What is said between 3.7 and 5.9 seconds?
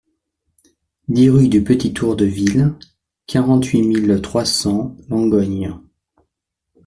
mille trois cents Langogne